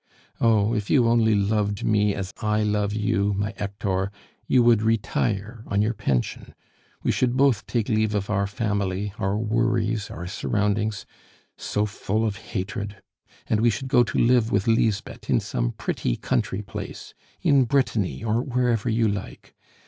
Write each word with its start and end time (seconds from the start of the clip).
"Oh, 0.39 0.73
if 0.73 0.89
you 0.89 1.07
only 1.07 1.35
loved 1.35 1.83
me 1.83 2.15
as 2.15 2.33
I 2.41 2.63
love 2.63 2.91
you, 2.91 3.35
my 3.35 3.53
Hector, 3.55 4.11
you 4.47 4.63
would 4.63 4.81
retire 4.81 5.63
on 5.67 5.83
your 5.83 5.93
pension; 5.93 6.55
we 7.03 7.11
should 7.11 7.37
both 7.37 7.67
take 7.67 7.87
leave 7.87 8.15
of 8.15 8.27
our 8.27 8.47
family, 8.47 9.13
our 9.19 9.37
worries, 9.37 10.09
our 10.09 10.25
surroundings, 10.25 11.05
so 11.55 11.85
full 11.85 12.25
of 12.25 12.37
hatred, 12.37 12.99
and 13.45 13.61
we 13.61 13.69
should 13.69 13.89
go 13.89 14.03
to 14.05 14.17
live 14.17 14.51
with 14.51 14.65
Lisbeth 14.65 15.29
in 15.29 15.39
some 15.39 15.69
pretty 15.71 16.15
country 16.15 16.63
place 16.63 17.13
in 17.43 17.65
Brittany, 17.65 18.23
or 18.23 18.41
wherever 18.41 18.89
you 18.89 19.07
like. 19.07 19.53